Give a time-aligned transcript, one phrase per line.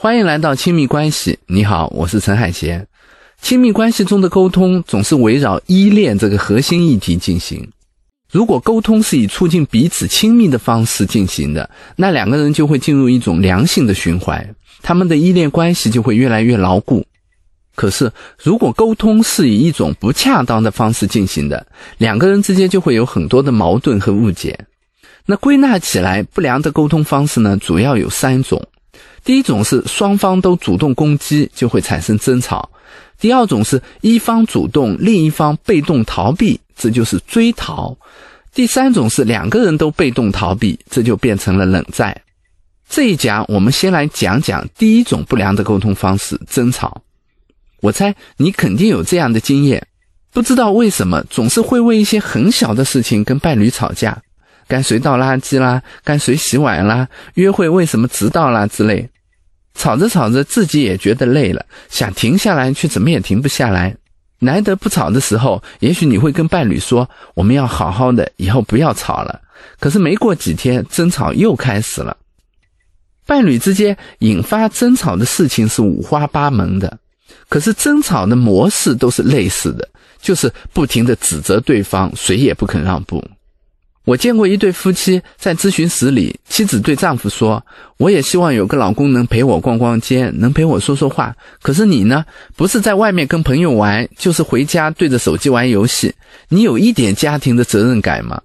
[0.00, 1.40] 欢迎来到亲密关系。
[1.48, 2.86] 你好，我是陈海贤。
[3.42, 7.68] 亲密关系中的沟通总是围绕依恋这个核心议题进行。
[8.30, 17.04] 如果沟通是以促进彼此亲密的方式进行的，那两个人就会进入一种良性的循环，他们的依恋关系就会越来越牢固。
[17.74, 24.56] 可是，如果沟通是以一种不恰当的方式进行的，两个人之间就会有很多的矛盾和误解。
[25.26, 28.64] 那归纳起来，不良的沟通方式呢，主要有三种。
[29.24, 32.68] 第一种是双方都主动攻击，就会产生争吵；
[33.20, 37.96] 第二种是一方主动，另一方被动逃避，这就是追逃；
[38.54, 42.18] 第三种是两个人都被动逃避，这就变成了冷战。
[42.88, 47.02] 这一讲我们先来讲讲第一种不良的沟通方式——争吵。
[47.80, 49.86] 我猜你肯定有这样的经验，
[50.32, 54.22] 不知道为什么总是会为一些很小的事情跟伴侣吵架。
[54.68, 55.82] 该谁倒垃圾啦？
[56.04, 57.08] 该谁洗碗啦？
[57.34, 58.66] 约会为什么迟到啦？
[58.66, 59.08] 之类，
[59.74, 63.96] 吵着吵着自己也觉得累了，想停下来却怎么也停不下来。
[64.40, 69.40] 难得不吵的时候，也许你会跟伴侣说：“我们要好好的，以后不要吵了。”
[69.80, 72.16] 可是没过几天，争吵又开始了。
[73.26, 76.98] 伴侣之间引发争吵的事情是五花八门的，
[77.48, 79.88] 可是争吵的模式都是类似的，
[80.22, 83.22] 就是不停的指责对方，谁也不肯让步。
[84.08, 87.62] 我见过一对夫妻在咨询室里，妻子对丈夫说
[88.00, 91.36] ：“我也希望有个老公能陪我逛逛街，能陪我说说话。
[91.60, 92.24] 可是你呢？
[92.56, 96.14] 不是在外面跟朋友玩，就是回家对着手机玩游戏。
[96.48, 98.40] 你有一点家庭的责任感吗？”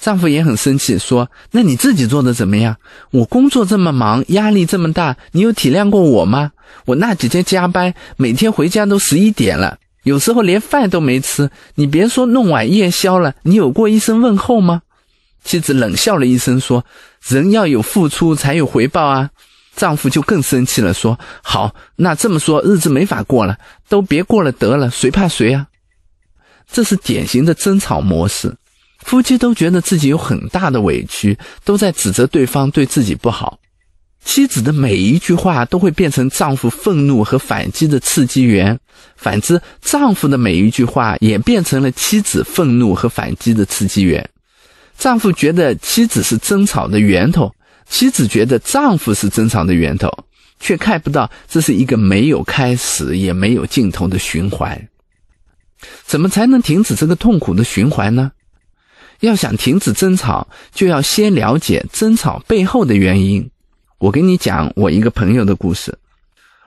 [0.00, 2.76] 丈夫也很生气，说：“那你自己做的怎么样？
[3.10, 6.52] 我工作这么忙，压力这么大，你有体谅过我吗？
[6.84, 11.50] 我那几天加班，每天回家都十一点了，有时候连饭都没吃。
[11.74, 14.82] 你别说弄晚夜宵了，你有过一声问候吗？”
[15.44, 16.84] 妻子冷笑了一声，说
[17.26, 19.30] ：“人要有付出才有回报啊！”
[19.74, 25.66] 丈夫就更生气了，说：“好，那这么说日子没法过了，都别过了得了，谁怕谁啊？”
[26.70, 28.54] 这是典型的争吵模式，
[28.98, 33.58] 夫妻都觉得自己有很大的委屈，都在指责对方对自己不好。
[34.24, 38.78] 妻子的每一句话都会变成丈夫愤怒和反击的刺激源，
[39.16, 44.30] 反之，丈夫的每一句话也变成了妻子愤怒和反击的刺激源。
[45.02, 47.52] 丈夫觉得妻子是争吵的源头，
[47.88, 50.08] 妻子觉得丈夫是争吵的源头，
[50.60, 54.80] 却看不到这是一个没有开始也没有尽头的循环。
[56.04, 58.30] 怎么才能停止这个痛苦的循环呢？
[59.18, 63.50] 要想停止争吵，就要先了解争吵背后的原因。
[63.98, 65.92] 我给你讲我一个朋友的故事。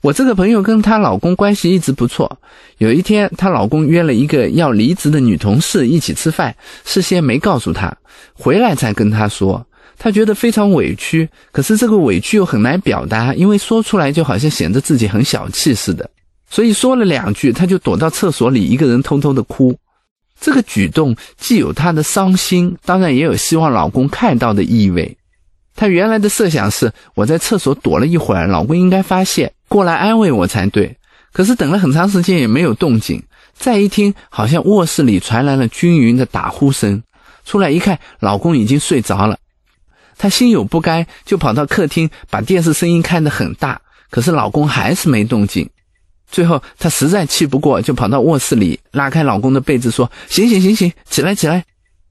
[0.00, 2.38] 我这个朋友跟她老公关系一直不错。
[2.78, 6.54] 有一天，她老公约了一个要离职的女同事一起吃饭，
[6.84, 7.92] 事先没告诉她，
[8.32, 9.66] 回来才跟她说。
[9.98, 16.08] 她觉得非常委屈，可是这个委屈又很难表达，因为说出来就好像显得自己很小气似的。
[16.48, 19.76] 所以说了两句，她就躲到厕所里，一个人偷偷的哭。
[20.40, 25.16] 这个举动既有她的伤心，当然也有希望老公看到的意味。
[25.74, 29.52] 她原来的设想是，我在厕所躲了一会儿，老公应该发现。
[29.68, 30.96] 过来安慰我才对，
[31.32, 33.22] 可是等了很长时间也没有动静。
[33.54, 37.02] 再一听，好像卧室里传来了均匀的打呼声。
[37.44, 39.38] 出来一看，老公已经睡着了。
[40.16, 43.80] 她心有不甘，就跑到客厅，把电视声音开得很大。
[44.10, 45.68] 可是老公还是没动静。
[46.30, 51.64] 最后她实在气不过，就跑到卧室里，拉开老公的被子，说：“醒醒醒醒，起来起来！”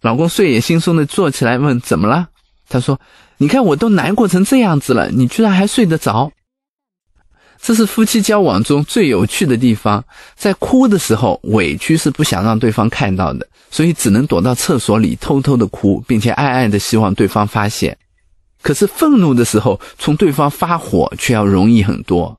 [0.00, 2.28] 老公睡眼惺忪的坐起来，问：“怎么了？”
[2.68, 3.00] 她说
[3.38, 6.30] ：“你看我都难过成这样子了，你居然还睡得着。”
[7.62, 17.96] 这是夫妻交往中最有趣的地方，在哭的时候，委屈是不想让对方看到的，所以只能躲到厕所里偷偷的哭，并且暗暗的希望对方发现。
[18.62, 22.36] 可是愤怒的时候，冲对方发火却要容易很多。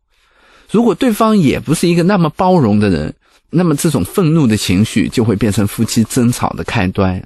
[0.70, 3.14] 如果对方也不是一个那么包容的人，
[3.50, 7.24] 那么这种愤怒的情绪就会变成夫妻争吵的开端。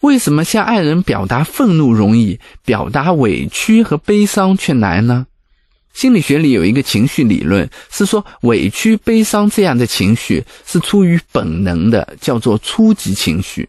[0.00, 5.26] 为什么向爱人表达愤怒容易，表达委屈和悲伤却难呢？
[5.94, 13.64] 心理学里有一个情绪理论，是说委屈、悲伤这样的情绪是出于本能的，叫做初级情绪；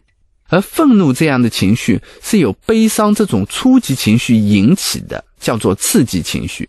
[0.48, 6.68] 而愤怒这样的情绪是由悲伤这种初级情绪引起的，叫做刺激情绪。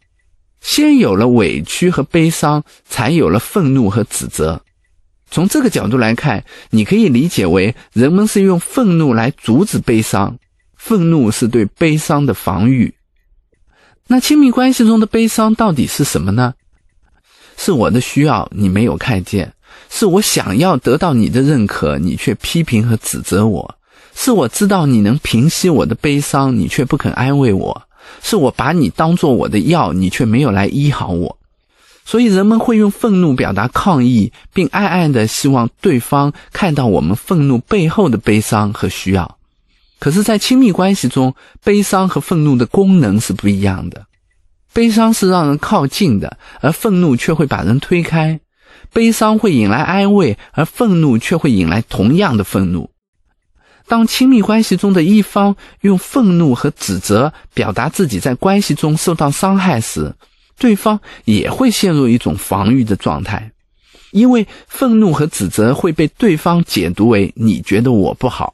[0.62, 4.62] 先有了委屈和悲伤，才有了愤怒和指责。
[5.30, 10.38] 从这个角度来看，你可以理解为人们是用愤怒来阻止悲伤，
[10.76, 12.94] 愤怒是对悲伤的防御。
[14.08, 16.54] 那亲密关系中的悲伤到底是什么呢？
[17.58, 19.54] 是我的需要你没有看见，
[19.90, 23.76] 是我想要得到你的认可，你却批评和指责我；
[24.16, 27.82] 是我知道你能平息我的悲伤，你却不肯安慰我；
[28.22, 31.38] 是我把你当做我的药，你却没有来医好我。
[32.06, 39.37] 所以人们会用愤怒表达抗议，并暗暗的希望对方看到我们愤怒背后的悲伤和需要。
[40.00, 41.34] 可是，在亲密关系中，
[41.64, 44.06] 悲伤和愤怒的功能是不一样的。
[44.74, 48.40] 悲伤是让人靠近的，而愤怒却会把人推开。
[48.94, 52.92] 悲伤会引来安慰，而愤怒却会引来同样的愤怒。
[53.88, 60.14] 当亲密关系中的一方用愤怒和指责表达自己在关系中受到伤害时，
[60.60, 63.52] 对方也会陷入一种防御的状态，
[64.12, 68.54] 因为愤怒和指责会被对方解读为你觉得我不好，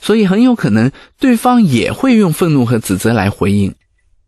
[0.00, 3.74] 所以很有可能对方也会用愤怒和指责来回应。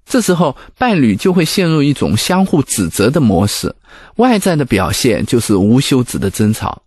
[0.09, 3.75] 这时候，伴侣就会陷入一种相互指责的模式，
[4.17, 6.83] 外在的表现就是无休止的争吵。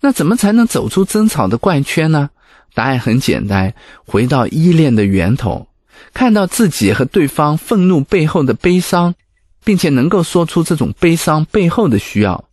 [0.00, 2.30] 那怎么才能走出争吵的怪圈呢？
[2.74, 3.74] 答案很简单，
[4.06, 5.68] 回到依恋的源头，
[6.14, 9.14] 看到自己和对方愤怒背后的悲伤，
[9.62, 12.44] 并且能够说出这种悲伤背后的需要。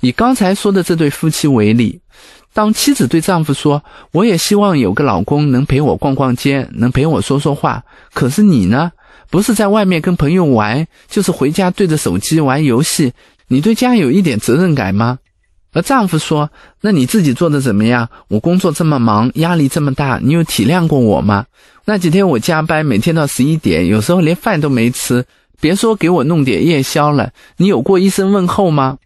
[0.00, 2.00] 以刚才说的这对夫妻为例。
[2.52, 7.82] 当妻子对丈夫说：“我也希望有个老公能陪我逛逛街，能陪我说说话。
[8.14, 8.92] 可是你呢？
[9.28, 13.12] 不是在外面跟朋友玩，就是回家对着手机玩游戏。
[13.48, 15.18] 你对家有一点责任感吗？”
[15.74, 16.50] 而丈夫说
[16.80, 18.08] ：“那你自己做的怎么样？
[18.28, 21.44] 我工作这么忙，压力这么大，你有体谅过我吗？
[21.84, 25.26] 那几天我加班，每天到十一点，有时候连饭都没吃，
[25.60, 27.30] 别说给我弄点夜宵了。
[27.58, 28.96] 你有过一声问候吗？”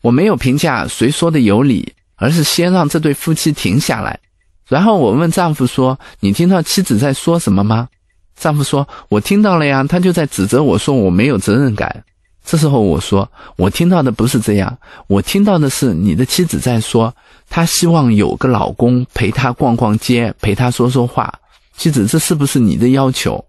[0.00, 1.94] 我没有评价谁说的有理。
[2.20, 4.18] 而是先让这对夫妻停下来，
[4.66, 7.88] 然后我问丈夫说：“你听到妻子在说什么吗？”
[8.34, 12.02] 丈夫说：“我听到了呀，他就在指责我说我没有责任感。”
[12.44, 17.14] 这时候我说：“我听到的不是这样，我听到的是你的妻子在说，
[17.48, 21.32] 她希望有个老公陪她逛逛街，陪她说说话。
[21.76, 23.44] 妻子，这是不是你的要求？”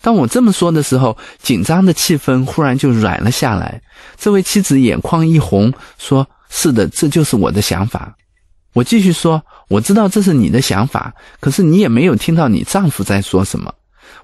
[0.00, 3.82] 当我这么说的时候，紧张的气氛忽然就软了下来。
[4.16, 6.26] 这位妻子眼眶一红，说。
[6.50, 8.16] 是的，这就是我的想法。
[8.72, 13.70] 我继续说，我知道这是你的想法，可是你也没有听到你丈夫在说什么。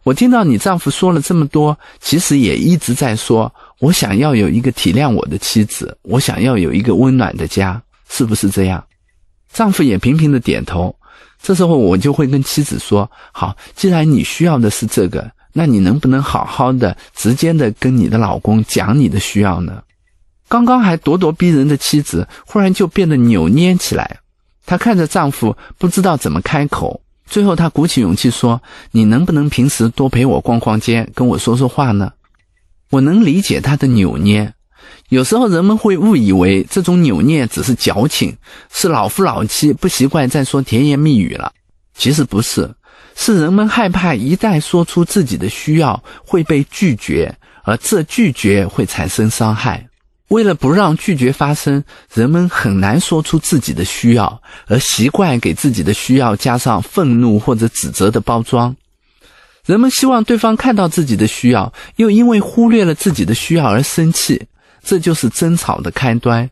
[0.04, 8.82] 我听到你丈夫说了这么多，其实也一直在说，我想要有一个体谅我的妻子，我想要有一个温暖的家，是不是这样？
[9.52, 10.96] 丈夫也频频的点头。
[11.42, 19.82] 这时候我就会跟妻子说：好，既然你需要的是这个，那你能不能好好的、直接的跟你的老公讲你的需要呢？
[20.48, 24.18] 刚刚还咄咄逼人的妻子，忽然就变得扭捏起来。
[24.66, 27.00] 她看着丈夫，不知道怎么开口。
[27.26, 28.60] 最后，她鼓起勇气说
[28.92, 32.12] ：“你能不能平时多陪我逛逛街，跟我说说话呢？”
[32.90, 34.52] 我能理解她的扭捏。
[35.08, 38.36] 有时候人们会误以为这种扭捏只是矫情，
[38.72, 41.52] 是老夫老妻不习惯再说甜言蜜语了。
[41.96, 42.74] 其实不是，
[43.16, 49.86] 是人们害怕一旦说出自己的需要会被拒绝，而这拒绝会产生伤害。
[50.28, 58.74] 为了不让拒绝发生，人们很难说出自己的需要，而习惯给自己的需要加上愤怒或者指责的包装。
[59.64, 64.42] 人们希望对方看到自己的需要，又因为忽略了自己的需要而生气，
[64.82, 66.50] 这就是争吵的开端。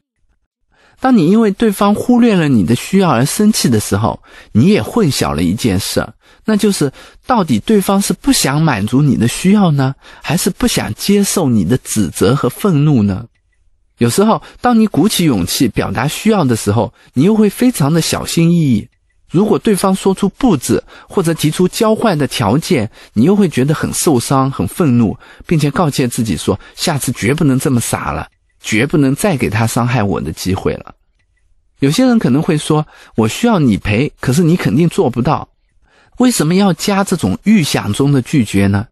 [1.02, 4.22] 当你因为对方忽略了你的需要而生气的时候，
[4.52, 6.06] 你也混淆了一件事，
[6.44, 6.92] 那就是
[7.26, 13.24] 到底对方是不想满足你的需要呢，还是不想接受你的指责和愤怒呢？
[13.98, 18.88] 有时候，当你鼓起勇气表达需要的时候，你又会非常的小心翼翼。
[19.28, 25.16] 如果对方说出不字，或者提出交换的条件，你又会觉得很受伤、很愤怒，
[25.48, 28.28] 并且告诫自己说：下次绝不能这么傻了，
[28.62, 30.94] 绝不能再给他伤害我的机会了。
[31.80, 35.48] 有些人可能会说：我需要你陪，可是你肯定做不到。
[36.18, 38.86] 为什么要加这种预想中的拒绝呢？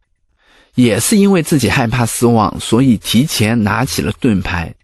[0.75, 4.75] 也是因为自己害怕失望，所以提前拿起了盾牌。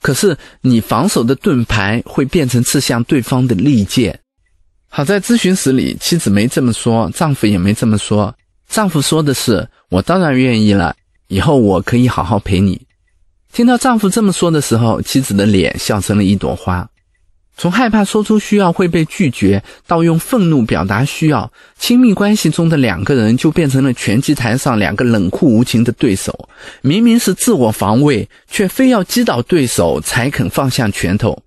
[0.00, 4.18] 可是你防守的盾牌会变成刺向对方的利剑。
[4.88, 8.34] 好在咨询室里，妻子没这么说，丈夫也没这么说。
[8.68, 10.94] 丈夫说的是：“我当然愿意了，
[11.26, 12.80] 以后我可以好好陪你。”
[13.52, 16.88] 听到丈夫这么说的时候，妻子的脸笑成了一朵花。
[17.56, 26.48] 从害怕说出需要会被拒绝，到用愤怒表达需要，亲密关系中的两个人就变成了拳击台上两个冷酷无情的对手。
[26.82, 31.42] 明明是自我防卫，却非要击倒对手才肯放下拳头。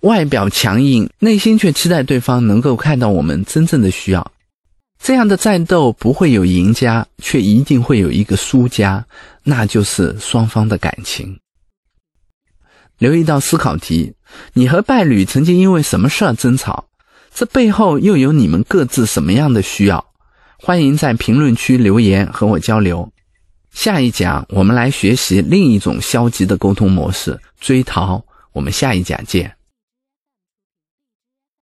[0.00, 4.32] 外表强硬，内心却期待对方能够看到我们真正的需要。
[5.02, 9.04] 这样的战斗不会有赢家，却一定会有一个输家，
[9.42, 11.38] 那就是双方的感情。
[12.98, 14.12] 留一道思考题：
[14.52, 16.84] 你和伴侣曾经因为什么事儿争吵？
[17.34, 20.04] 这背后又有你们各自什么样的需要？
[20.58, 23.10] 欢迎在评论区留言和我交流。
[23.72, 28.22] 下一讲我们来学习另一种消极的沟通模式——追逃。
[28.52, 29.59] 我们下一讲见。